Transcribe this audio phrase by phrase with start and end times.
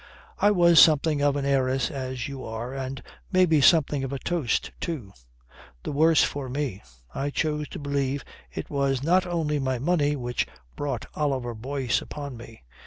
[0.39, 4.71] "I was something of an heiress as you are and maybe something of a toast
[4.79, 5.13] too.
[5.83, 6.81] The worse for me.
[7.13, 12.35] I choose to believe it was not only my money which brought Oliver Boyce upon
[12.35, 12.63] me.